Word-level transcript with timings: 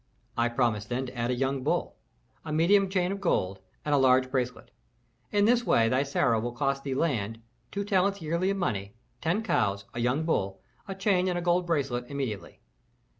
I 0.35 0.49
promised 0.49 0.89
then 0.89 1.05
to 1.05 1.15
add 1.15 1.29
a 1.29 1.35
young 1.35 1.61
bull, 1.61 1.95
a 2.43 2.51
medium 2.51 2.89
chain 2.89 3.11
of 3.11 3.21
gold, 3.21 3.59
and 3.85 3.93
a 3.93 3.99
large 3.99 4.31
bracelet. 4.31 4.71
In 5.31 5.45
this 5.45 5.63
way 5.63 5.89
thy 5.89 6.01
Sarah 6.01 6.39
will 6.39 6.53
cost 6.53 6.83
thee 6.83 6.95
land, 6.95 7.39
two 7.71 7.85
talents 7.85 8.19
yearly 8.19 8.49
in 8.49 8.57
money, 8.57 8.95
ten 9.21 9.43
cows, 9.43 9.85
a 9.93 9.99
young 9.99 10.23
bull, 10.23 10.59
a 10.87 10.95
chain 10.95 11.27
and 11.27 11.37
a 11.37 11.41
gold 11.43 11.67
bracelet, 11.67 12.09
immediately. 12.09 12.61